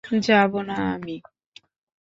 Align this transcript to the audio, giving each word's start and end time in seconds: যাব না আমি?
যাব 0.23 0.51
না 0.67 0.77
আমি? 0.93 1.15